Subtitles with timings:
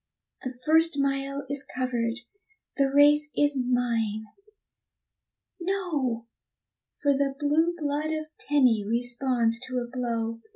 [0.41, 2.21] The first mile is covered,
[2.75, 4.23] the race is mine
[5.59, 6.25] no!
[7.03, 10.41] For the blue blood of Tenny responds to a blow.